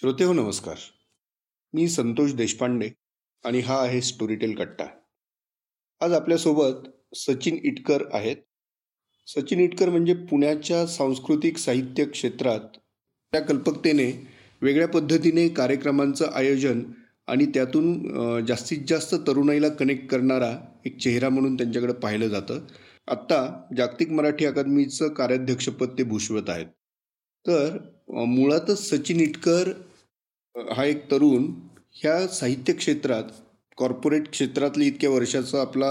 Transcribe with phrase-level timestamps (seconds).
[0.00, 0.76] श्रोते हो नमस्कार.
[1.74, 2.88] मी संतोष देशपांडे
[3.44, 4.84] आणि हा आहे स्टोरीटेल कट्टा.
[6.00, 8.36] आज आपल्यासोबत सचिन इटकर आहेत.
[9.26, 12.78] सचिन इटकर म्हणजे पुण्याच्या सांस्कृतिक साहित्य क्षेत्रात
[13.32, 14.28] त्या कल्पकतेने
[14.62, 16.82] वेगळ्या पद्धतीने कार्यक्रमांचं आयोजन
[17.26, 20.50] आणि त्यातून जास्तीत जास्त तरुणाईला कनेक्ट करणारा
[20.86, 22.66] एक चेहरा म्हणून त्यांच्याकडे पाहिलं जातं.
[23.08, 26.66] आत्ता जागतिक मराठी अकादमीचं कार्याध्यक्षपद ते भूषवत आहेत.
[27.46, 27.78] तर
[28.08, 29.72] मुळातच सचिन इटकर
[30.76, 31.44] हा एक तरुण
[31.92, 33.22] ह्या साहित्य क्षेत्रात
[33.76, 35.90] कॉर्पोरेट क्षेत्रातली इतक्या वर्षाचा आपला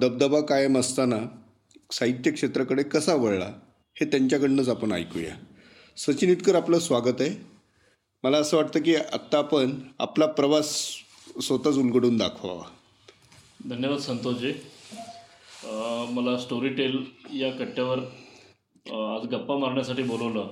[0.00, 1.18] दबदबा कायम असताना
[1.92, 3.50] साहित्य क्षेत्राकडे कसा वळला
[4.00, 5.34] हे त्यांच्याकडनंच आपण ऐकूया.
[5.96, 7.30] सचिन इतकर आपलं स्वागत आहे.
[8.22, 10.74] मला असं वाटतं की आत्ता आपण आपला प्रवास
[11.42, 12.64] स्वतःच उलगडून दाखवावा.
[13.70, 14.52] धन्यवाद संतोषजी.
[16.12, 20.46] मला स्टोरी टेल या कट्ट्यावर आज गप्पा मारण्यासाठी बोलवलं.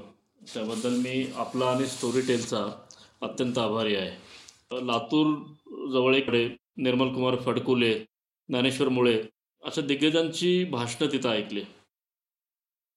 [0.55, 2.67] त्याबद्दल मी आपला आणि स्टोरी टेलचा
[3.23, 4.11] अत्यंत आभारी आहे.
[4.87, 5.27] लातूर
[5.93, 7.99] जवळीकडे निर्मल कुमार फडकुले
[8.49, 9.23] ज्ञानेश्वर मुळे
[9.65, 11.63] अशा दिग्गजांची भाषणं तिथं ऐकली.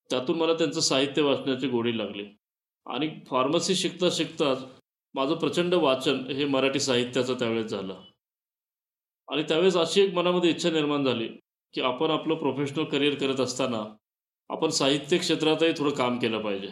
[0.10, 2.26] त्यातून मला त्यांचं साहित्य वाचण्याची गोडी लागली.
[2.86, 4.64] आणि फार्मसी शिकता शिकताच
[5.14, 8.02] माझं प्रचंड वाचन हे मराठी साहित्याचं त्यावेळेस झालं.
[9.28, 11.28] आणि त्यावेळेस अशी एक मनामध्ये इच्छा निर्माण झाली
[11.74, 13.96] की आपण आपलं प्रोफेशनल करिअर करत असताना
[14.50, 16.68] आपण साहित्य क्षेत्रातही थोडं काम केलं पाहिजे.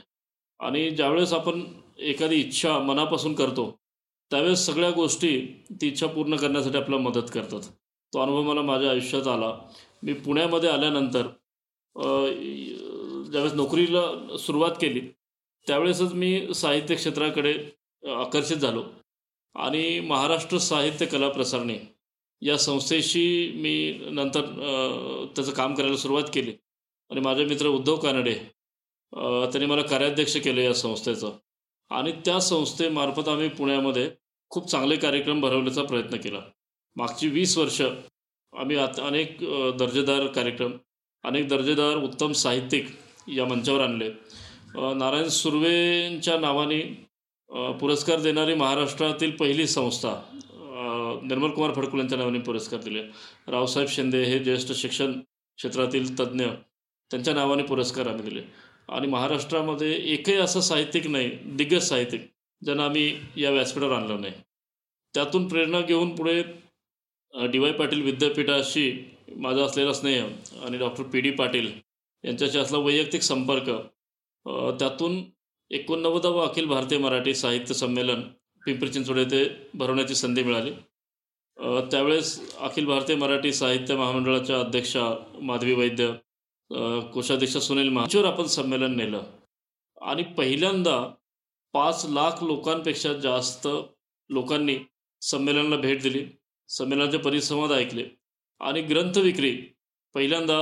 [0.59, 1.63] आणि ज्यावेळेस आपण
[1.99, 3.69] एखादी इच्छा मनापासून करतो
[4.31, 5.37] त्यावेळेस सगळ्या गोष्टी
[5.81, 7.61] ती इच्छा पूर्ण करण्यासाठी आपल्याला मदत करतात.
[8.13, 9.51] तो अनुभव मला माझ्या आयुष्यात आला.
[10.03, 11.27] मी पुण्यामध्ये आल्यानंतर
[13.31, 15.01] ज्यावेळेस नोकरीला सुरुवात केली
[15.67, 17.53] त्यावेळेसच मी साहित्य क्षेत्राकडे
[18.03, 18.83] आकर्षित झालो.
[19.55, 21.77] आणि महाराष्ट्र साहित्य कला प्रसारणे
[22.41, 24.41] या संस्थेशी मी नंतर
[25.35, 26.53] त्याचं काम करायला सुरुवात केली.
[27.11, 28.35] आणि माझे मित्र उद्धव कानडे
[29.13, 31.31] त्यांनी मला कार्याध्यक्ष केलं या संस्थेचं.
[31.91, 34.09] आणि त्या संस्थेमार्फत आम्ही पुण्यामध्ये
[34.51, 36.39] खूप चांगले कार्यक्रम भरवण्याचा प्रयत्न केला.
[36.95, 39.37] मागची वीस वर्ष आम्ही आता अनेक
[39.77, 40.71] दर्जेदार कार्यक्रम
[41.23, 42.87] अनेक दर्जेदार उत्तम साहित्यिक
[43.27, 44.09] या मंचावर आणले.
[44.75, 46.79] नारायण सुर्वेंच्या नावाने
[47.79, 50.13] पुरस्कार देणारी महाराष्ट्रातील पहिली संस्था
[51.23, 53.01] निर्मल कुमार फडकुल यांच्या नावाने पुरस्कार दिले.
[53.47, 55.11] रावसाहेब शिंदे हे ज्येष्ठ शिक्षण
[55.57, 56.45] क्षेत्रातील तज्ज्ञ
[57.11, 58.41] त्यांच्या नावाने पुरस्कार आम्ही दिले.
[58.89, 62.29] आणि महाराष्ट्रामध्ये एकही असं साहित्यिक नाही दिग्गज साहित्यिक
[62.61, 64.33] ज्यांना आम्ही या व्यासपीठावर आणलं नाही.
[65.13, 66.41] त्यातून प्रेरणा घेऊन पुढे
[67.33, 68.91] डी वाय पाटील विद्यापीठाशी
[69.37, 70.25] माझा असलेला स्नेह
[70.65, 71.71] आणि डॉक्टर पी डी पाटील
[72.23, 73.69] यांच्याशी असला वैयक्तिक संपर्क
[74.79, 75.21] त्यातून
[75.71, 78.21] एकोणनव्वदावं अखिल भारतीय मराठी साहित्य संमेलन
[78.63, 79.43] पिंपरी चिंचवड येथे
[79.73, 80.71] भरवण्याची संधी मिळाली.
[81.91, 85.09] त्यावेळेस अखिल भारतीय मराठी साहित्य महामंडळाच्या अध्यक्षा
[85.41, 86.11] माधवी वैद्य
[87.13, 89.23] कोषाध्यक्ष सुनील महाचोर आपण संमेलन नेलं.
[90.01, 90.99] आणि पहिल्यांदा
[91.73, 93.67] पाच लाख लोकांपेक्षा जास्त
[94.29, 94.77] लोकांनी
[95.21, 96.25] संमेलनाला भेट दिली.
[96.69, 98.05] संमेलनाचे परिसंवाद ऐकले.
[98.59, 99.51] आणि ग्रंथ विक्री.
[100.13, 100.59] पहिल्यांदा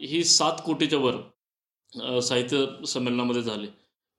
[0.00, 3.66] ही सात कोटीच्या वर साहित्य संमेलनामध्ये झाले.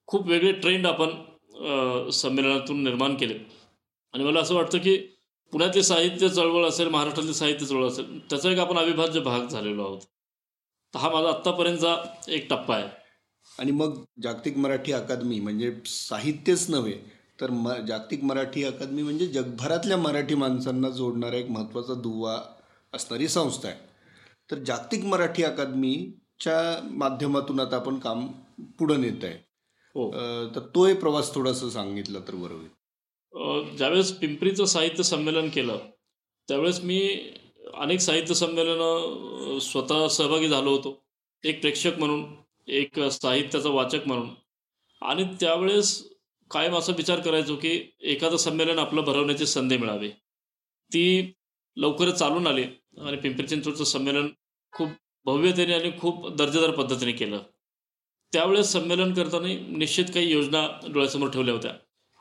[0.07, 3.39] खूप वेगळे ट्रेंड आपण संमेलनातून निर्माण केले.
[4.13, 4.97] आणि मला असं वाटतं की
[5.53, 10.01] पुण्यातली साहित्य चळवळ असेल महाराष्ट्रातली साहित्य चळवळ असेल त्याचा एक आपण अविभाज्य भाग झालेलो आहोत.
[10.93, 11.95] तर हा माझा आत्तापर्यंतचा
[12.27, 12.87] एक टप्पा आहे.
[13.59, 16.93] आणि मग जागतिक मराठी अकादमी म्हणजे साहित्यच नव्हे
[17.41, 22.39] तर म जागतिक मराठी अकादमी म्हणजे जगभरातल्या मराठी माणसांना जोडणारा एक महत्त्वाचा दुवा
[22.93, 23.77] असणारी संस्था आहे.
[24.51, 28.27] तर जागतिक मराठी अकादमीच्या माध्यमातून आता आपण काम
[28.79, 29.33] पुढं नेत आहे.
[29.95, 30.11] हो.
[30.55, 35.77] तर तो एक प्रवास थोडासा सांगितलं तर बरोबर ज्यावेळेस पिंपरीचं साहित्य संमेलन केलं
[36.47, 36.99] त्यावेळेस मी
[37.73, 41.03] अनेक साहित्य संमेलनं स्वतः सहभागी झालो होतो.
[41.43, 42.25] एक प्रेक्षक म्हणून
[42.67, 44.29] एक साहित्याचा वाचक म्हणून.
[45.01, 46.09] आणि त्यावेळेस
[46.51, 50.09] कायम असा विचार करायचो की एखादं संमेलन आपलं भरवण्याची संधी मिळावी.
[50.93, 51.33] ती
[51.77, 52.63] लवकरच चालून आली
[52.97, 54.27] आणि पिंपरी चिंचवडचं संमेलन
[54.71, 54.89] खूप
[55.25, 57.39] भव्यतेने आणि खूप दर्जेदार पद्धतीने केलं.
[58.33, 61.71] त्यावेळेस संमेलन करताना निश्चित काही योजना डोळ्यासमोर ठेवल्या होत्या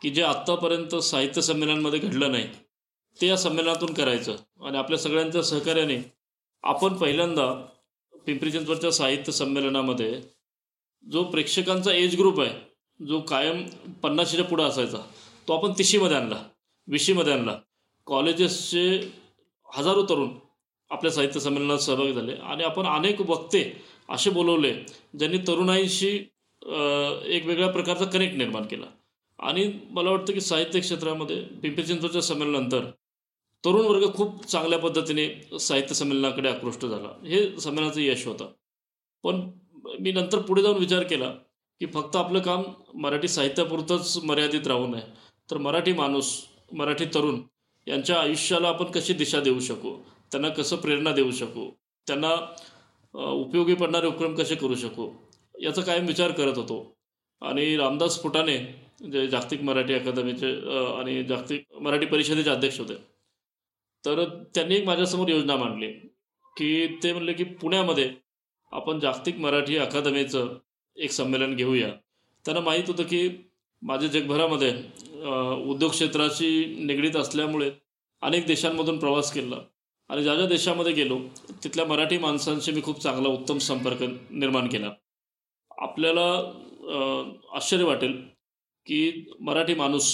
[0.02, 2.48] की जे आत्तापर्यंत साहित्य संमेलनामध्ये घडलं नाही.
[3.20, 4.36] ते या संमेलनातून करायचं.
[4.64, 5.98] आणि आपल्या सगळ्यांच्या सहकार्याने
[6.64, 7.52] आपण पहिल्यांदा
[8.26, 10.20] पिंपरी चिंचवडच्या साहित्य संमेलनामध्ये
[11.04, 13.62] जो प्रेक्षकांचा एज ग्रुप आहे जो कायम
[14.02, 14.98] पन्नाशीच्या पुढं असायचा
[15.48, 16.42] तो आपण तिशीमध्ये आणला
[16.88, 17.56] विशीमध्ये आणला.
[18.06, 18.84] कॉलेजेसचे
[19.68, 20.30] हजारो तरुण
[20.90, 22.34] आपल्या साहित्य संमेलनात सहभागी झाले.
[22.34, 23.62] आणि आपण अनेक वक्ते
[24.08, 24.72] असे बोलवले
[25.18, 28.86] ज्यांनी तरुणाईशी एक वेगळ्या प्रकारचा कनेक्ट निर्माण केला.
[29.38, 32.84] आणि मला वाटतं की साहित्य क्षेत्रामध्ये पिंपरी चिंचवडच्या संमेलनानंतर
[33.64, 35.28] तरुण वर्ग खूप चांगल्या पद्धतीने
[35.60, 37.08] साहित्य संमेलनाकडे आकृष्ट झाला.
[37.26, 38.50] हे संमेलनाचं यश होतं.
[39.24, 39.40] पण
[40.00, 41.30] मी नंतर पुढे जाऊन विचार केला
[41.80, 42.62] की फक्त आपलं काम
[43.02, 45.02] मराठी साहित्यापुरतंच मर्यादित राहू नये
[45.50, 46.32] तर मराठी माणूस
[46.72, 47.40] मराठी तरुण
[47.86, 49.94] यांच्या आयुष्याला आपण कशी दिशा देऊ शकू?
[50.32, 51.68] त्यांना कसं प्रेरणा देऊ शकू?
[52.06, 52.34] त्यांना
[53.14, 55.08] उपयोगी पडणारे उपक्रम कसे करू शकू?
[55.62, 56.78] याचा कायम विचार करत होतो.
[57.42, 58.56] आणि रामदास फुटाणे
[59.12, 60.52] जे जागतिक मराठी अकादमीचे
[60.98, 62.94] आणि जागतिक मराठी परिषदेचे अध्यक्ष होते
[64.08, 64.24] तर
[64.54, 65.86] त्यांनी एक माझ्यासमोर योजना मांडली
[66.56, 68.10] की ते म्हणले की पुण्यामध्ये
[68.72, 70.54] आपण जागतिक मराठी अकादमीचं
[70.96, 71.88] एक संमेलन घेऊया.
[72.44, 73.28] त्यांना माहीत होतं की
[73.82, 74.70] माझे जगभरामध्ये
[75.70, 77.70] उद्योग क्षेत्राशी निगडीत असल्यामुळे
[78.22, 79.56] अनेक देशांमधून प्रवास केला
[80.10, 81.18] आणि ज्या ज्या देशामध्ये गेलो
[81.64, 84.92] तिथल्या मराठी माणसांशी मी खूप चांगला उत्तम संपर्क निर्माण केला.
[85.78, 86.26] आपल्याला
[87.56, 88.20] आश्चर्य वाटेल
[88.86, 90.12] की मराठी माणूस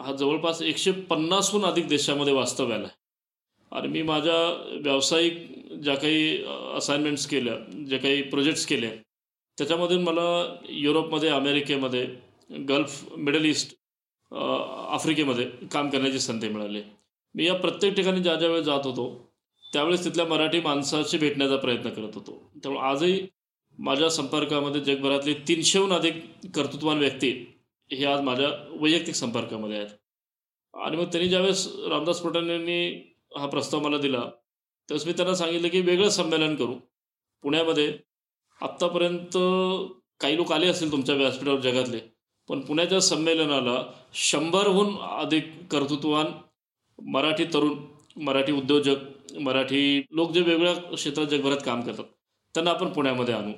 [0.00, 2.95] हा जवळपास एकशे पन्नासहून अधिक देशामध्ये वास्तव्याला आहे.
[3.76, 4.36] आणि मी माझ्या
[4.82, 5.34] व्यावसायिक
[5.82, 6.42] ज्या काही
[6.76, 7.54] असाइनमेंट्स केल्या
[7.88, 8.90] ज्या काही प्रोजेक्ट्स केले
[9.58, 10.24] त्याच्यामधून मला
[10.68, 12.06] युरोपमध्ये अमेरिकेमध्ये
[12.68, 13.74] गल्फ मिडल ईस्ट
[14.32, 16.82] आफ्रिकेमध्ये काम करण्याची संधी मिळाली.
[17.34, 19.06] मी या प्रत्येक ठिकाणी ज्या ज्या वेळेस जात होतो
[19.72, 22.38] त्यावेळेस तिथल्या मराठी माणसाशी भेटण्याचा प्रयत्न करत होतो.
[22.62, 23.26] त्यामुळे आजही
[23.78, 26.22] माझ्या संपर्कामध्ये जगभरातले तीनशेहून अधिक
[26.54, 27.30] कर्तृत्वान व्यक्ती
[27.90, 28.48] हे आज माझ्या
[28.80, 29.88] वैयक्तिक संपर्कामध्ये आहेत.
[30.74, 32.80] आणि मग त्यांनी ज्यावेळेस रामदास पटेल यांनी
[33.36, 34.18] हा प्रस्ताव मला दिला.
[34.18, 36.74] त्यावेळेस मी त्यांना सांगितलं की वेगळं संमेलन करू.
[37.42, 37.98] पुण्यामध्ये
[38.60, 39.36] आत्तापर्यंत
[40.20, 41.98] काही लोक आले असतील तुमच्या व्यासपीठावर जगातले
[42.48, 43.82] पण पुण्याच्या संमेलनाला
[44.14, 46.26] शंभरहून अधिक कर्तृत्वान
[46.98, 47.74] मराठी तरुण
[48.22, 48.96] मराठी उद्योजक
[49.40, 52.04] मराठी लोक जे वेगवेगळ्या क्षेत्रात जगभरात काम करतात
[52.54, 53.52] त्यांना आपण पुण्यामध्ये आणू.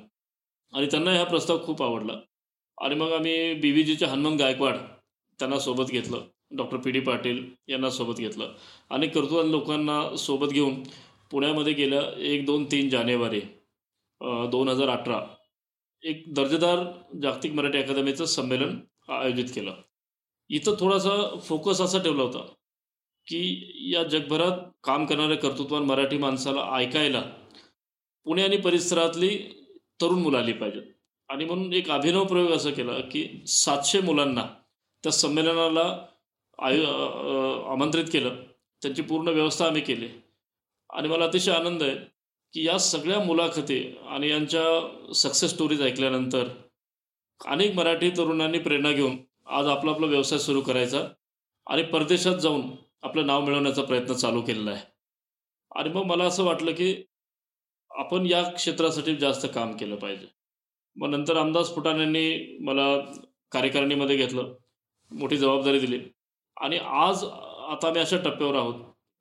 [0.73, 2.13] आणि त्यांना हा प्रस्ताव खूप आवडला.
[2.77, 4.75] आणि मग आम्ही बी व्ही जीचे हनुमान गायकवाड
[5.39, 6.21] त्यांना सोबत घेतलं.
[6.51, 8.53] डॉक्टर पी डी पाटील यांना सोबत घेतलं.
[8.89, 10.81] आणि कर्तृत्वान लोकांना सोबत घेऊन
[11.31, 13.41] पुण्यामध्ये गेल्या एक दोन तीन जानेवारी
[14.51, 15.19] दोन हजार अठरा
[16.03, 16.83] एक दर्जेदार
[17.21, 18.79] जागतिक मराठी अकादमीचं संमेलन
[19.09, 19.73] आयोजित केलं.
[20.49, 22.39] इथं थोडासा फोकस असा ठेवला होता
[23.27, 23.41] की
[23.93, 27.21] या जगभरात काम करणाऱ्या कर्तृत्वान मराठी माणसाला ऐकायला
[28.25, 29.29] पुणे आणि परिसरातली
[30.01, 30.83] तरुण मुलं आली पाहिजेत.
[31.29, 34.45] आणि म्हणून एक अभिनव प्रयोग असा केला की सातशे मुलांना
[35.03, 35.85] त्या संमेलनाला
[36.61, 36.85] आयु
[37.71, 38.35] आमंत्रित केलं.
[38.81, 40.09] त्यांची पूर्ण व्यवस्था आम्ही केली.
[40.89, 41.95] आणि मला अतिशय आनंद आहे
[42.53, 44.63] की या सगळ्या मुलाखती आणि यांच्या
[45.13, 46.47] सक्सेस स्टोरीज ऐकल्यानंतर
[47.45, 49.17] अनेक मराठी तरुणांनी प्रेरणा घेऊन
[49.47, 51.07] आज आपला आपला व्यवसाय सुरू करायचा
[51.67, 52.61] आणि परदेशात जाऊन
[53.03, 54.81] आपलं नाव मिळवण्याचा प्रयत्न चालू केलेला आहे.
[55.75, 57.03] आणि मग मला असं वाटलं की
[57.91, 60.25] आपण या क्षेत्रासाठी जास्त काम केलं पाहिजे.
[60.95, 62.99] मग नंतर रामदास फुटाण्यांनी मला
[63.51, 64.53] कार्यकारिणीमध्ये घेतलं.
[65.11, 65.99] मोठी जबाबदारी दिली.
[66.59, 68.75] आणि आज आता आम्ही अशा टप्प्यावर आहोत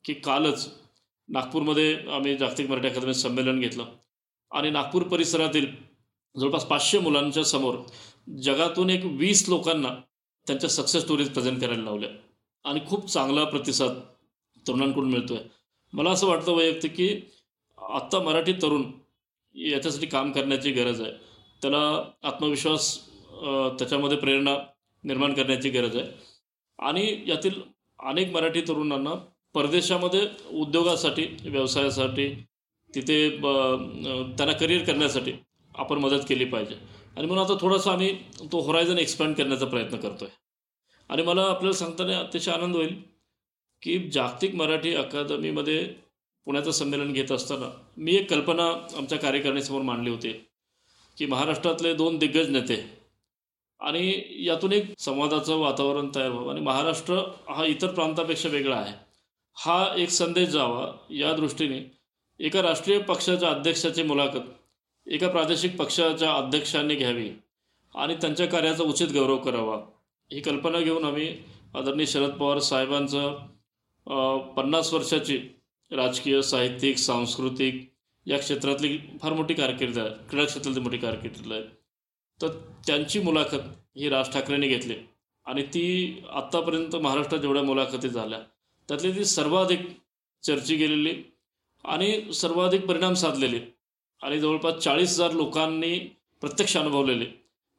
[0.04, 0.68] की कालच
[1.28, 3.84] नागपूरमध्ये आम्ही जागतिक मराठी अकादमी संमेलन घेतलं.
[4.52, 5.66] आणि नागपूर परिसरातील
[6.34, 7.74] जवळपास पाचशे मुलांच्या समोर
[8.42, 9.88] जगातून एक वीस लोकांना
[10.46, 12.10] त्यांच्या सक्सेस स्टोरीज प्रेझेंट करायला लावल्या.
[12.64, 13.98] आणि खूप चांगला प्रतिसाद
[14.66, 15.44] तरुणांकडून मिळतो आहे
[15.92, 17.08] मला असं वाटतं वैयक्तिक की
[17.78, 18.82] आत्ता मराठी तरुण
[19.54, 21.12] याच्यासाठी काम करण्याची गरज आहे.
[21.62, 21.78] त्याला
[22.22, 22.96] आत्मविश्वास
[23.78, 24.56] त्याच्यामध्ये प्रेरणा
[25.04, 26.10] निर्माण करण्याची गरज आहे.
[26.78, 27.60] आणि यातील
[27.98, 29.14] अनेक मराठी तरुणांना
[29.54, 32.28] परदेशामध्ये उद्योगासाठी व्यवसायासाठी
[32.94, 35.32] तिथे ब- त्यांना करिअर करण्यासाठी
[35.74, 36.74] आपण मदत केली पाहिजे.
[37.16, 38.14] आणि म्हणून आता थोडासा आम्ही
[38.52, 40.36] तो होरायझन एक्सपॅन्ड करण्याचा प्रयत्न करतो आहे
[41.10, 42.94] आणि मला आपल्याला सांगताना अतिशय आनंद होईल
[43.82, 45.84] की जागतिक मराठी अकादमीमध्ये
[46.46, 48.64] पुण्याचं संमेलन घेत असताना मी एक कल्पना
[48.96, 50.32] आमच्या कार्यकारिणीसमोर मांडली होती
[51.16, 52.97] की महाराष्ट्रातले दोन दिग्गज नेते
[53.80, 56.52] आणि यातून एक संवादाचं वातावरण तयार व्हावं.
[56.52, 57.18] आणि महाराष्ट्र
[57.48, 58.94] हा इतर प्रांतापेक्षा वेगळा आहे.
[59.56, 61.80] हा एक संदेश जावा या दृष्टीने.
[62.40, 64.48] एका राष्ट्रीय पक्षाच्या अध्यक्षाची मुलाखत
[65.06, 67.30] एका प्रादेशिक पक्षाच्या अध्यक्षांनी घ्यावी
[67.94, 69.76] आणि त्यांच्या कार्याचा उचित गौरव करावा.
[70.30, 71.28] ही कल्पना घेऊन आम्ही
[71.74, 73.38] आदरणीय शरद पवार साहेबांचं
[74.56, 75.38] पन्नास वर्षाची
[75.90, 77.90] राजकीय साहित्यिक सांस्कृतिक
[78.26, 80.10] या क्षेत्रातली फार मोठी कारकीर्द आहे.
[80.30, 81.62] क्रीडा क्षेत्रातली मोठी कारकीर्द आहे.
[82.42, 82.48] तर
[82.86, 83.60] त्यांची मुलाखत
[83.96, 84.94] ही राज ठाकरेंनी घेतली.
[85.44, 88.38] आणि ती आत्तापर्यंत महाराष्ट्रात जेवढ्या मुलाखती झाल्या
[88.88, 89.80] त्यातली ती सर्वाधिक
[90.42, 91.22] चर्ची गेलेली
[91.84, 93.60] आणि सर्वाधिक परिणाम साधलेली.
[94.22, 95.98] आणि जवळपास चाळीस हजार लोकांनी
[96.40, 97.26] प्रत्यक्ष अनुभवलेले.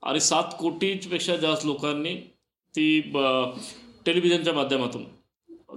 [0.03, 2.15] आणि सात कोटीपेक्षा जास्त लोकांनी
[2.75, 3.49] ती ब-
[4.05, 5.05] टेलिव्हिजनच्या माध्यमातून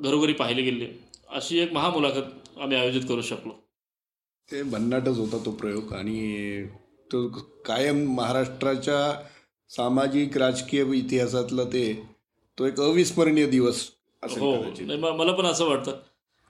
[0.00, 0.88] घरोघरी पाहिली गेली.
[1.28, 3.52] अशी एक महामुलाखत आम्ही आयोजित करू शकलो.
[4.52, 6.64] ते भन्नाटच होता तो प्रयोग आणि
[7.12, 7.28] तो
[7.66, 9.22] कायम महाराष्ट्राच्या
[9.70, 11.92] सामाजिक राजकीय इतिहासातला ते
[12.58, 13.90] तो एक अविस्मरणीय दिवस
[14.22, 14.52] असेल हो.
[14.80, 15.92] नाही मला पण असं वाटतं.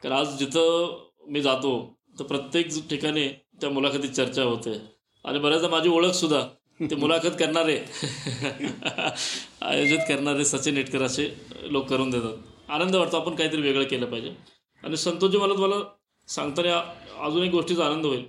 [0.03, 3.29] कारण आज जिथं मी जातो तर प्रत्येक ठिकाणी
[3.61, 4.81] त्या मुलाखतीत चर्चा होते.
[5.25, 6.41] आणि बऱ्याचदा माझी ओळख सुद्धा
[6.81, 7.77] ते मुलाखत करणारे
[9.63, 11.29] आयोजित करणारे सचिन इटकर असे
[11.63, 12.35] लोक करून देतात.
[12.71, 14.35] आनंद वाटतो आपण काहीतरी वेगळं केलं पाहिजे.
[14.83, 15.85] आणि संतोषजी मला तुम्हाला
[16.29, 16.79] सांगताना
[17.27, 18.25] अजून एक गोष्टीचा आनंद होईल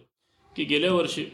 [0.56, 1.26] की गेल्या वर्षी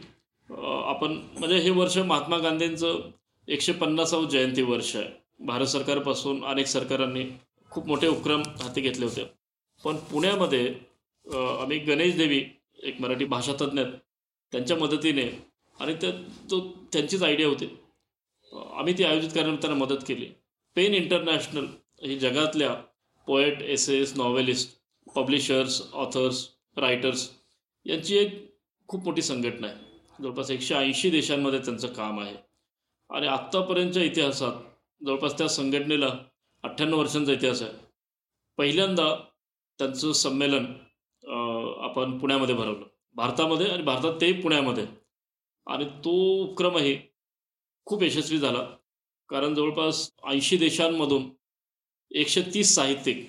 [0.50, 3.00] आपण म्हणजे हे वर्ष महात्मा गांधींचं
[3.48, 5.08] एकशे पन्नासावं जयंती वर्ष आहे.
[5.46, 7.24] भारत सरकारपासून अनेक सरकारांनी
[7.72, 9.24] खूप मोठे उपक्रम हाती घेतले होते.
[9.84, 10.66] पण पुण्यामध्ये
[11.26, 12.42] आम्ही गणेश देवी
[12.82, 13.82] एक मराठी भाषातज्ञ
[14.52, 15.28] त्यांच्या मदतीने
[15.80, 16.10] आणि त्या
[16.50, 16.60] तो
[16.92, 17.66] त्यांचीच आयडिया होती.
[18.52, 20.26] आम्ही ती आयोजित करण्यात त्यांना मदत केली.
[20.76, 21.66] पेन इंटरनॅशनल
[22.02, 22.74] ही जगातल्या
[23.26, 24.76] poet essays novelist
[25.06, 27.28] publishers authors writers
[27.86, 28.34] यांची एक
[28.88, 29.89] खूप मोठी संघटना आहे.
[30.22, 32.36] जवळपास एकशे ऐंशी देशांमध्ये त्यांचं काम आहे.
[33.10, 34.52] आणि आत्तापर्यंतच्या इतिहासात
[35.00, 36.08] जवळपास त्या संघटनेला
[36.64, 37.72] अठ्ठ्याण्णव वर्षांचा इतिहास आहे.
[38.58, 39.14] पहिल्यांदा
[39.78, 40.64] त्यांचं संमेलन
[41.84, 42.84] आपण पुण्यामध्ये भरवलं.
[43.16, 44.86] भारतामध्ये आणि भारतात ते पुण्यामध्ये.
[45.66, 46.10] आणि तो
[46.42, 46.96] उपक्रमही
[47.86, 48.62] खूप यशस्वी झाला.
[49.28, 51.28] कारण जवळपास ऐंशी देशांमधून
[52.10, 53.26] एकशे तीस साहित्यिक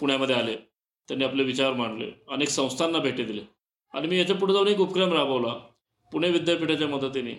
[0.00, 0.56] पुण्यामध्ये आले.
[1.08, 2.10] त्यांनी आपले विचार मांडले.
[2.30, 3.42] अनेक संस्थांना भेटी दिले
[3.94, 5.54] आणि मी याच्यापुढे जाऊन एक उपक्रम राबवला
[6.12, 7.34] पुणे विद्यापीठाच्या मदतीने.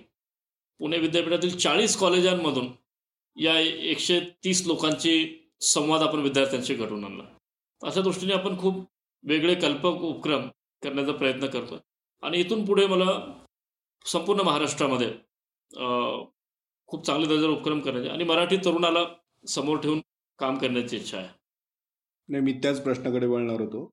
[0.79, 2.67] पुणे विद्यापीठातील चाळीस कॉलेजांमधून
[3.36, 5.13] या एकशे तीस लोकांची
[5.62, 7.24] संवाद आपण विद्यार्थ्यांशी घडवून आणला.
[7.81, 8.83] अशा दृष्टीने आपण खूप
[9.24, 10.48] वेगळे कल्पक उपक्रम
[10.81, 11.79] करण्याचा प्रयत्न करतो
[12.24, 13.12] आणि इथून पुढे मला
[14.05, 15.12] संपूर्ण महाराष्ट्रामध्ये
[16.89, 19.03] खूप चांगले दर्जाचे उपक्रम करायचे आणि मराठी तरुणाला
[19.48, 20.00] समोर ठेवून
[20.39, 21.27] काम करण्याची इच्छा आहे.
[22.29, 23.89] नाही मी त्याच प्रश्नाकडे वळणार होतो.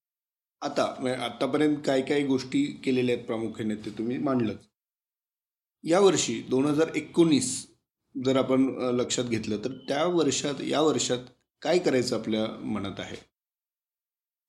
[0.63, 4.55] आता म्हणजे आतापर्यंत काय काय गोष्टी केलेल्या आहेत प्रामुख्याने ते तुम्ही मांडलं
[5.85, 7.67] यावर्षी दोन हजार एकोणीस
[8.25, 11.19] जर आपण लक्षात घेतलं तर त्या वर्षात या वर्षात
[11.63, 13.17] काय करायचं आपल्या मनात आहे?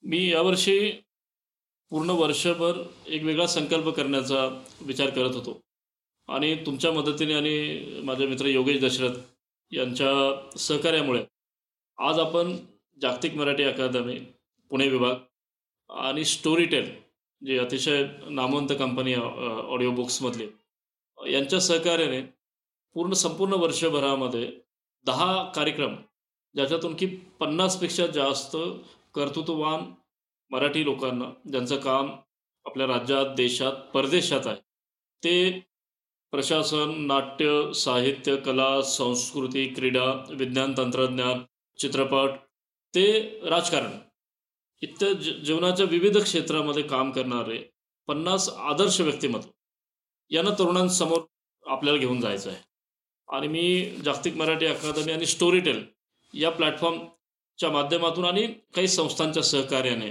[0.04, 0.92] मी यावर्षी
[1.92, 4.46] पूर्ण वर्षभर एक वेगळा संकल्प करण्याचा
[4.82, 5.60] विचार करत होतो.
[6.30, 9.18] आणि तुमच्या मदतीने आणि माझे मित्र योगेश दशरथ
[9.72, 11.24] यांच्या सहकार्यामुळे
[11.98, 12.56] आज आपण
[13.02, 14.20] जागतिक मराठी अकादमी
[14.72, 15.16] पुणे विभाग
[15.92, 16.90] आणि स्टोरीटेल
[17.42, 20.48] जे अतिशय नामवंत कंपनी ऑडिओ बुक्समधली
[21.18, 22.22] यांच्या सहकार्याने
[22.96, 24.52] पूर्ण संपूर्ण वर्षभरामध्ये
[25.06, 25.96] दहा कार्यक्रम
[26.56, 27.06] ज्याच्यातून की
[27.40, 28.58] पन्नासपेक्षा जास्त
[29.16, 29.84] कर्तृत्ववान
[30.52, 32.12] मराठी लोकांना ज्यांचं काम
[32.66, 34.60] आपल्या राज्यात देशात परदेशात आहे
[35.24, 35.52] ते
[36.34, 41.42] प्रशासन नाट्य साहित्य कला संस्कृती क्रीडा विज्ञान तंत्रज्ञान
[41.80, 42.38] चित्रपट
[42.94, 43.06] ते
[43.44, 43.98] राजकारण
[44.82, 45.12] इत्या
[45.46, 47.58] जीवनाच्या विविध क्षेत्रामध्ये काम करणारे
[48.08, 49.50] पन्नास आदर्श व्यक्तिमत्व
[50.32, 51.22] यांना तरुणांसमोर
[51.66, 52.60] आपल्याला घेऊन जायचं आहे.
[53.28, 55.84] आणि मी जागतिक मराठी अकादमी आणि स्टोरी टेल
[56.34, 58.46] या प्लॅटफॉर्मच्या माध्यमातून आणि
[58.76, 60.10] काही संस्थांच्या सहकार्याने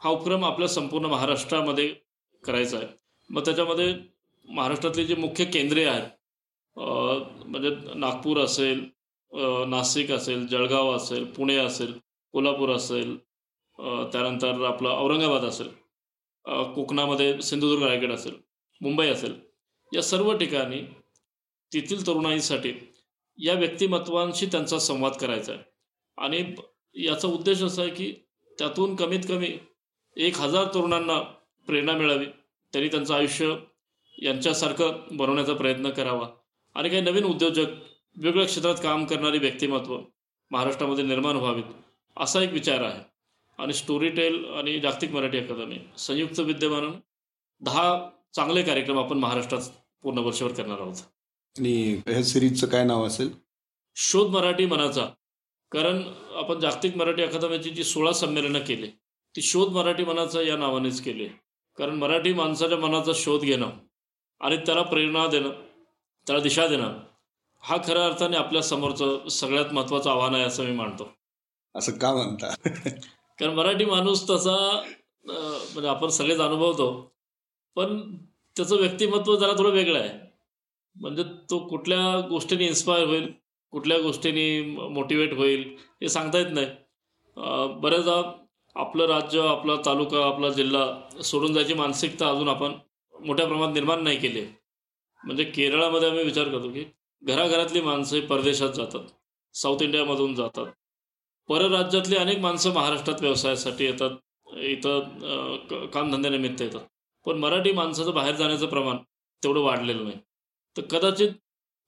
[0.00, 1.88] हा उपक्रम आपल्या संपूर्ण महाराष्ट्रामध्ये
[2.42, 2.86] करायचा आहे.
[3.30, 3.94] मग त्याच्यामध्ये
[4.44, 6.08] महाराष्ट्रातली जी मुख्य केंद्रे आहेत
[6.76, 8.84] म्हणजे नागपूर असेल
[9.68, 11.92] नाशिक असेल जळगाव असेल पुणे असेल
[12.34, 13.16] कोल्हापूर असेल
[14.12, 15.68] त्यानंतर आपलं औरंगाबाद असेल
[16.74, 18.34] कोकणामध्ये सिंधुदुर्ग रायगड असेल
[18.80, 19.34] मुंबई असेल
[19.92, 20.80] या सर्व ठिकाणी
[21.72, 22.72] तेथील तरुणाईसाठी
[23.38, 25.62] या व्यक्तिमत्वांशी त्यांचा संवाद करायचा आहे.
[26.18, 26.42] आणि
[26.96, 28.12] याचा उद्देश असा आहे की
[28.58, 29.48] त्यातून कमीत कमी
[30.16, 31.20] एक हजार तरुणांना
[31.68, 32.26] प्रेरणा मिळावी
[32.72, 33.54] त्यांनी त्यांचं आयुष्य
[34.18, 36.28] यांच्यासारखं बनवण्याचा प्रयत्न करावा.
[36.76, 37.66] आणि काही नवीन उद्योजक
[38.16, 39.98] वेगवेगळ्या क्षेत्रात काम करणारी व्यक्तिमत्व
[40.50, 41.64] महाराष्ट्रामध्ये निर्माण व्हावीत
[42.16, 43.09] असा एक विचार आहे.
[43.60, 46.98] आणि स्टोरी टेल आणि जागतिक मराठी अकादमी संयुक्त विद्यमानानं
[47.60, 49.62] दहा चांगले कार्यक्रम आपण महाराष्ट्रात
[50.02, 50.94] पूर्ण वर्षभर करणार आहोत.
[51.58, 53.30] आणि ह्या सिरीजचं काय नाव असेल?
[53.96, 55.06] शोध मराठी मनाचा.
[55.72, 56.02] कारण
[56.34, 58.86] आपण जागतिक मराठी अकादमीची जी सोळा संमेलनं केली
[59.34, 61.28] ती शोध मराठी मनाचा या नावानेच केली.
[61.78, 63.70] कारण मराठी माणसाच्या मनाचा शोध घेणं
[64.40, 65.50] आणि त्याला प्रेरणा देणं
[66.26, 66.98] त्याला दिशा देणं
[67.62, 71.12] हा खऱ्या अर्थाने आपल्या समोरचं सगळ्यात महत्वाचं आव्हान आहे असं मी मानतो.
[71.74, 72.54] असं का म्हणता?
[73.40, 74.56] कारण मराठी माणूस तसा
[75.24, 76.90] म्हणजे आपण सगळेच अनुभवतो
[77.76, 78.00] पण
[78.56, 80.10] त्याचं व्यक्तिमत्व जरा थोडं वेगळं आहे.
[80.96, 83.26] म्हणजे तो कुठल्या गोष्टीने इन्स्पायर होईल
[83.72, 85.62] कुठल्या गोष्टीने मोटिवेट होईल
[86.02, 86.66] हे सांगता येत नाही.
[87.80, 88.22] बऱ्याचदा
[88.76, 92.72] आपलं राज्य आपला तालुका आपला जिल्हा सोडून जायची मानसिकता अजून आपण
[93.14, 94.44] मोठ्या प्रमाणात निर्माण नाही केली
[95.20, 96.84] म्हणजे केरळामध्ये आम्ही विचार करतो की
[97.22, 99.06] घराघरातली माणसं परदेशात जातात
[99.54, 100.66] साऊथ इंडियामधून जातात
[101.50, 104.10] परराज्यातली अनेक माणसं महाराष्ट्रात व्यवसायासाठी येतात.
[104.48, 106.80] इथं कामधंद्यानिमित्त येतात.
[107.26, 108.96] पण मराठी माणसाचं बाहेर जाण्याचं प्रमाण
[109.42, 110.16] तेवढं वाढलेलं नाही.
[110.76, 111.30] तर कदाचित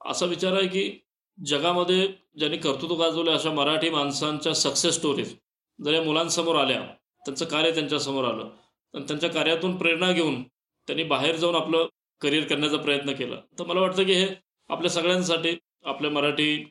[0.01, 0.91] असा विचार आहे की
[1.39, 2.07] जगामध्ये
[2.39, 5.35] ज्यांनी कर्तृत्व गाजवले अशा मराठी माणसांच्या सक्सेस स्टोरीज
[5.79, 6.81] जर या मुलांसमोर आल्या
[7.25, 8.49] त्यांचं कार्य त्यांच्यासमोर आलं
[8.95, 10.43] आणि त्यांच्या कार्यातून प्रेरणा घेऊन
[10.89, 11.87] त्यांनी बाहेर जाऊन आपलं
[12.21, 14.27] करिअर करण्याचा प्रयत्न केला तर मला वाटतं की हे
[14.71, 16.65] आपल्या सगळ्यांसाठी आपल्या मराठी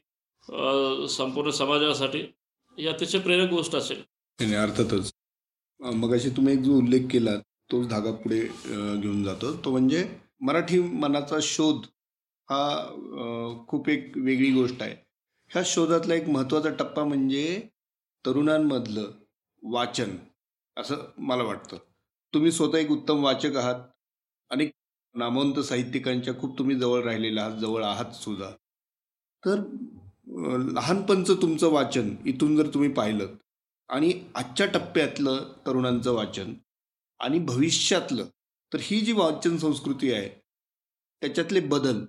[1.10, 2.24] संपूर्ण समाजासाठी
[2.78, 4.02] ही अतिशय प्रेरक गोष्ट असेल.
[4.40, 5.12] नाही अर्थातच.
[5.80, 7.36] मग अशी तुम्ही एक जो उल्लेख केला
[7.72, 9.54] तोच धागा पुढे अ, घेऊन जातो.
[9.66, 10.04] तो म्हणजे
[10.42, 11.86] मराठी मनाचा शोध
[12.50, 14.96] हा अ, खूप एक वेगळी गोष्ट आहे.
[15.52, 17.44] ह्या शोधातला एक महत्त्वाचा टप्पा म्हणजे
[18.26, 19.12] तरुणांमधलं
[19.64, 20.16] वाचन
[20.78, 21.78] असं मला वाटतं.
[22.34, 23.82] तुम्ही स्वतः एक उत्तम वाचक आहात
[24.52, 24.72] अनेक
[25.16, 28.50] नामवंत साहित्यिकांच्या खूप तुम्ही जवळ राहिलेला आहात जवळ आहात सुद्धा.
[29.44, 29.62] तर
[30.32, 33.28] लहानपणचं तुमचं वाचन इथून जर तुम्ही पाहिलं
[33.90, 36.54] आणि आजच्या टप्प्यातलं तरुणांचं वाचन
[37.20, 38.26] आणि भविष्यातलं
[38.74, 40.30] तर ही जी वाचन संस्कृती आहे
[41.22, 42.00] त्याच्यातले बदल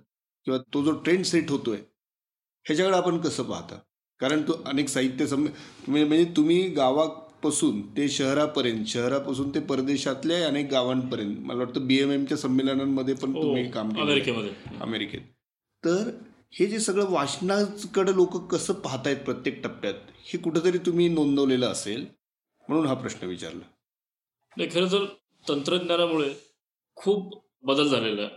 [0.45, 3.75] किंवा तो जो ट्रेंड सेट होतोय ह्याच्याकडे आपण कसं पाहता?
[4.19, 5.41] कारण तो अनेक साहित्य सम
[5.87, 12.11] म्हणजे म्हणजे तुम्ही गावापासून ते शहरापर्यंत शहरापासून ते परदेशातल्या अनेक गावांपर्यंत मला वाटतं बी एम
[12.11, 14.51] एमच्या संमेलनांमध्ये पण तुम्ही काम केलं हो, अमेरिकेमध्ये.
[14.81, 15.21] अमेरिकेत.
[15.83, 16.09] तर
[16.53, 19.93] हे जे सगळं वाचनाकडे लोक कसं पाहतायत प्रत्येक टप्प्यात
[20.25, 22.05] हे कुठंतरी तुम्ही नोंदवलेलं असेल?
[22.69, 23.63] म्हणून हा प्रश्न विचारला.
[24.57, 25.05] नाही खरं तर
[25.49, 26.29] तंत्रज्ञानामुळे
[26.95, 27.33] खूप
[27.63, 28.29] बदल झालेला आहे.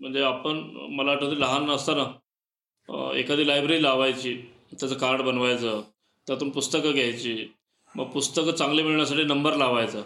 [0.00, 0.58] म्हणजे आपण
[0.96, 4.34] मला आठवते लहान असताना एखादी लायब्ररी लावायची
[4.70, 5.80] त्याचं कार्ड बनवायचं
[6.26, 7.36] त्यातून पुस्तकं घ्यायची
[7.94, 10.02] मग पुस्तकं चांगले मिळण्यासाठी नंबर लावायचा.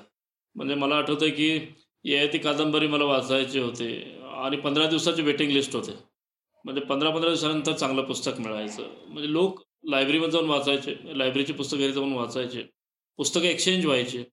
[0.57, 3.93] म्हणजे मला आठवतं आहे की ययाती कादंबरी मला वाचायची होते
[4.45, 6.08] आणि पंधरा दिवसाची वेटिंग लिस्ट होते.
[6.65, 8.88] म्हणजे पंधरा पंधरा दिवसानंतर चांगलं पुस्तक मिळायचं.
[9.09, 12.62] म्हणजे लोक लायब्ररीमध्ये जाऊन वाचायचे लायब्ररीची पुस्तकं घरी जाऊन वाचायचे
[13.19, 14.25] पुस्तकं एक्सचेंज व्हायचे.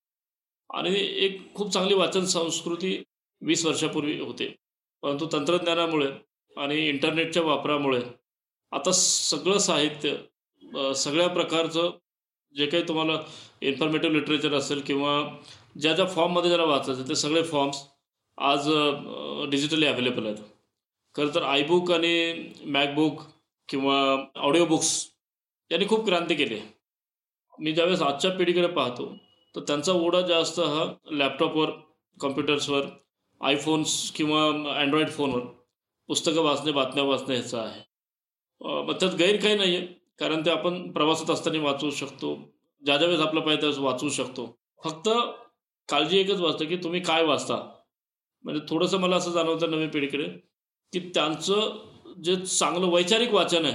[0.69, 0.93] आणि
[1.25, 2.97] एक खूप चांगली वाचन संस्कृती
[3.41, 4.53] वीस वर्षापूर्वी होते.
[5.03, 6.07] परंतु तंत्रज्ञानामुळे
[6.55, 8.01] आणि इंटरनेटच्या वापरामुळे
[8.71, 10.15] आता सगळं साहित्य
[10.95, 11.89] सगळ्या प्रकारचं
[12.55, 13.17] जे काही तुम्हाला
[13.61, 15.21] इन्फॉर्मेटिव्ह लिटरेचर असेल किंवा
[15.81, 17.77] ज्या ज्या फॉर्ममध्ये ज्याला वाचायचं ते सगळे फॉर्म्स
[18.37, 18.69] आज
[19.51, 20.37] डिजिटली अवेलेबल आहेत.
[21.15, 22.13] खरं तर आयबुक आणि
[22.65, 23.21] मॅकबुक
[23.69, 23.95] किंवा
[24.47, 24.89] ऑडिओ बुक्स
[25.71, 26.67] यांनी खूप क्रांती केली आहे.
[27.59, 29.05] मी ज्यावेळेस आजच्या पिढीकडे पाहतो
[29.55, 31.69] तर त्यांचा ओढा जास्त हा लॅपटॉपवर
[32.17, 32.85] कॉम्प्युटर्सवर
[33.41, 34.43] आयफोन्स किंवा
[34.79, 35.41] अँड्रॉइड फोनवर
[36.09, 37.81] पुस्तकं वाचणे बातम्या वाचणे ह्याचा आहे.
[38.61, 39.85] मग त्यात गैर काही नाही आहे
[40.19, 42.35] कारण ते आपण प्रवासात असताना वाचू शकतो
[42.83, 44.45] ज्या ज्या वेळेस आपलं पाहिजे त्यावेळेस वाचू शकतो.
[44.83, 45.09] फक्त
[45.89, 47.55] काळजी एकच वाचतं की तुम्ही काय वाचता.
[48.43, 50.27] म्हणजे थोडंसं मला असं जाणवतं नवीन पिढीकडे
[50.95, 51.77] की त्यांचं
[52.23, 53.73] जे चांगलं वैचारिक वाचन आहे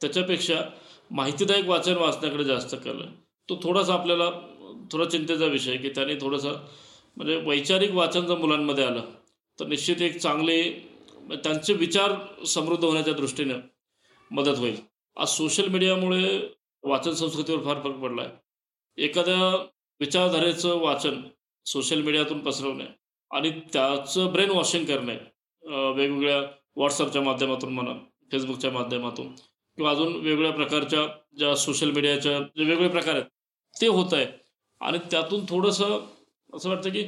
[0.00, 0.60] त्याच्यापेक्षा
[1.10, 3.00] माहितीदायक वाचन वाचण्याकडे जास्त कल.
[3.00, 3.10] आहे
[3.48, 4.30] तो थोडासा आपल्याला
[4.92, 6.56] थोडा चिंतेचा विषय आहे की त्याने थोडंसं
[7.16, 9.02] म्हणजे वैचारिक वाचन जर मुलांमध्ये आलं
[9.58, 10.62] तर निश्चित एक चांगले
[11.34, 12.12] त्यांचे विचार
[12.46, 13.54] समृद्ध होण्याच्या दृष्टीने
[14.30, 14.76] मदत होईल.
[15.16, 16.38] आज सोशल मीडियामुळे
[16.84, 19.50] वाचन संस्कृतीवर फार फरक पडला आहे एखाद्या
[20.00, 21.20] विचारधारेचं वाचन
[21.66, 22.84] सोशल मीडियातून पसरवणे
[23.30, 25.16] आणि त्याचं ब्रेन वॉशिंग करणे
[25.92, 26.40] वेगवेगळ्या
[26.76, 27.92] व्हॉट्सअपच्या माध्यमातून म्हणा
[28.32, 29.32] फेसबुकच्या माध्यमातून
[29.76, 31.06] किंवा अजून वेगवेगळ्या प्रकारच्या
[31.38, 33.26] ज्या सोशल मीडियाच्या जे वेगवेगळे प्रकार आहेत
[33.80, 34.26] ते होत आहे.
[34.80, 35.98] आणि त्यातून थोडंसं
[36.52, 37.04] असं वाटतं की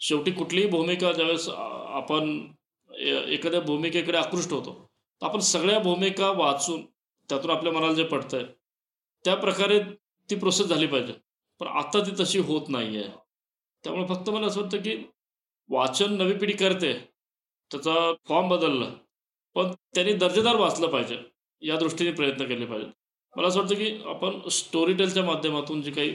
[0.00, 2.48] शेवटी कुठलीही भूमिका ज्यावेळेस आपण
[2.90, 4.72] ए- एखाद्या भूमिकेकडे आकृष्ट होतो
[5.22, 6.84] तर आपण सगळ्या भूमिका वाचून
[7.28, 8.44] त्यातून आपल्या मनाला जे पडतंय
[9.24, 9.78] त्या प्रकारे
[10.30, 11.12] ती प्रोसेस झाली पाहिजे.
[11.60, 13.08] पण आता ती तशी होत नाही आहे
[13.84, 14.96] त्यामुळे फक्त मला असं वाटतं की
[15.68, 16.92] वाचन नवी पिढी करते
[17.70, 18.86] त्याचा फॉर्म बदलला.
[19.56, 21.18] पण त्यांनी दर्जेदार वाचलं पाहिजे.
[21.62, 22.90] या दृष्टीने प्रयत्न केले पाहिजेत.
[23.36, 26.14] मला असं वाटतं की आपण स्टोरी टेलच्या माध्यमातून जी काही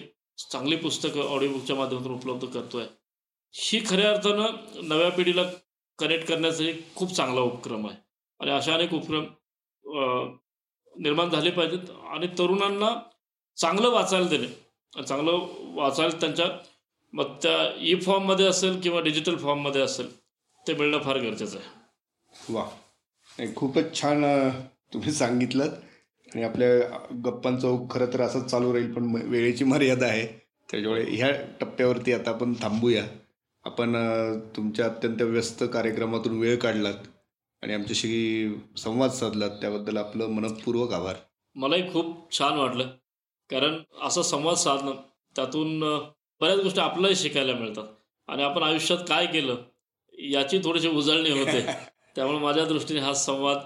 [0.51, 2.85] चांगली पुस्तकं ऑडिओबुकच्या माध्यमातून उपलब्ध करतोय
[3.53, 5.43] ही खऱ्या अर्थानं नव्या पिढीला
[5.99, 7.97] कनेक्ट करण्याचा एक खूप चांगला उपक्रम आहे.
[8.39, 9.25] आणि अशा अनेक उपक्रम
[10.93, 11.89] निर्माण झाले पाहिजेत.
[12.05, 12.89] आणि तरुणांना
[13.57, 14.47] चांगलं वाचायला देणे.
[15.03, 16.45] चांगलं वाचायला त्यांच्या
[17.13, 20.20] मग त्या ई फॉर्ममध्ये असेल किंवा डिजिटल फॉर्ममध्ये असेल
[20.67, 21.67] ते मिळणं फार गरजेचं आहे.
[22.53, 22.69] वा.
[23.39, 24.23] नाही, खूपच छान
[24.93, 30.27] तुम्ही सांगितलं आणि आपल्या गप्पांचा खरं तर असंच चालू राहील पण वेळेची मर्यादा आहे.
[30.71, 33.05] त्याच्यामुळे ह्या टप्प्यावरती आता आपण थांबूया.
[33.63, 33.95] आपण
[34.39, 37.07] तुमच्या अत्यंत व्यस्त कार्यक्रमातून वेळ काढलात
[37.61, 38.13] आणि आमच्याशी
[38.77, 39.49] संवाद साधलात.
[39.49, 41.15] त्याबद्दल आपलं मनपूर्वक आभार.
[41.55, 42.87] मलाही खूप छान वाटलं.
[43.49, 44.91] कारण असा संवाद साधणं
[45.35, 45.79] त्यातून
[46.41, 47.87] बऱ्याच गोष्टी आपल्यालाही शिकायला मिळतात.
[48.27, 49.55] आणि आपण आयुष्यात काय केलं
[50.29, 51.65] याची थोडीशी उजळणी होते.
[52.15, 53.57] त्यामुळे माझ्या दृष्टीने हा संवाद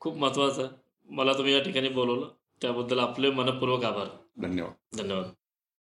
[0.00, 0.62] खूप महत्त्वाचा
[1.08, 2.28] मला तुम्ही या ठिकाणी बोलवलं.
[2.62, 4.06] त्याबद्दल आपले मनपूर्वक आभार.
[4.42, 4.98] धन्यवाद.
[4.98, 5.24] धन्यवाद.